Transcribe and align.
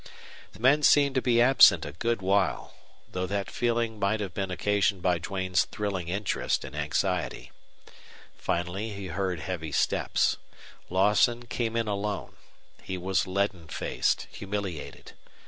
The 0.53 0.59
men 0.59 0.81
seemed 0.81 1.13
to 1.13 1.21
be 1.21 1.39
absent 1.39 1.85
a 1.85 1.91
good 1.91 2.23
while, 2.23 2.73
though 3.11 3.27
that 3.27 3.51
feeling 3.51 3.99
might 3.99 4.19
have 4.19 4.33
been 4.33 4.49
occasioned 4.49 5.03
by 5.03 5.19
Duane's 5.19 5.65
thrilling 5.65 6.07
interest 6.07 6.65
and 6.65 6.75
anxiety. 6.75 7.51
Finally 8.35 8.93
he 8.93 9.09
heard 9.09 9.41
heavy 9.41 9.71
steps. 9.71 10.37
Lawson 10.89 11.45
came 11.45 11.75
in 11.75 11.87
alone. 11.87 12.35
He 12.81 12.97
was 12.97 13.27
leaden 13.27 13.67
faced, 13.67 14.23
humiliated. 14.31 15.11